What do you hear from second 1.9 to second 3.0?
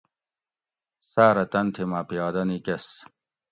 مہ پیادہ نِکس